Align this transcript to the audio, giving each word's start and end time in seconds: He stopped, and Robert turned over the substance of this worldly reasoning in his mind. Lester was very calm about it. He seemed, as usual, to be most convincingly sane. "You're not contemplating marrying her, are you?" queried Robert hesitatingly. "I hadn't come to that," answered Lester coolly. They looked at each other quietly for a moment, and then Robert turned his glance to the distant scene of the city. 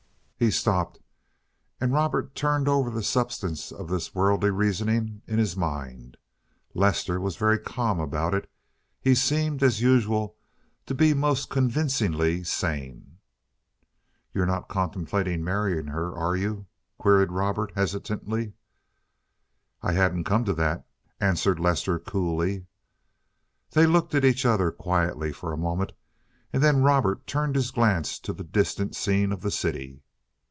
He 0.43 0.49
stopped, 0.49 0.99
and 1.79 1.93
Robert 1.93 2.33
turned 2.33 2.67
over 2.67 2.89
the 2.89 3.03
substance 3.03 3.71
of 3.71 3.89
this 3.89 4.15
worldly 4.15 4.49
reasoning 4.49 5.21
in 5.27 5.37
his 5.37 5.55
mind. 5.55 6.17
Lester 6.73 7.21
was 7.21 7.35
very 7.35 7.59
calm 7.59 7.99
about 7.99 8.33
it. 8.33 8.49
He 8.99 9.13
seemed, 9.13 9.61
as 9.61 9.81
usual, 9.83 10.35
to 10.87 10.95
be 10.95 11.13
most 11.13 11.51
convincingly 11.51 12.43
sane. 12.43 13.19
"You're 14.33 14.47
not 14.47 14.67
contemplating 14.67 15.43
marrying 15.43 15.85
her, 15.89 16.11
are 16.17 16.35
you?" 16.35 16.65
queried 16.97 17.31
Robert 17.31 17.71
hesitatingly. 17.75 18.53
"I 19.83 19.91
hadn't 19.93 20.23
come 20.23 20.43
to 20.45 20.55
that," 20.55 20.87
answered 21.19 21.59
Lester 21.59 21.99
coolly. 21.99 22.65
They 23.69 23.85
looked 23.85 24.15
at 24.15 24.25
each 24.25 24.43
other 24.43 24.71
quietly 24.71 25.31
for 25.33 25.53
a 25.53 25.57
moment, 25.69 25.91
and 26.51 26.63
then 26.63 26.81
Robert 26.81 27.27
turned 27.27 27.53
his 27.53 27.69
glance 27.69 28.17
to 28.21 28.33
the 28.33 28.43
distant 28.43 28.95
scene 28.95 29.31
of 29.31 29.41
the 29.41 29.51
city. 29.51 30.01